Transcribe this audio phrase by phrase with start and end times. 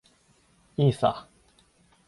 [0.77, 1.27] いいさ。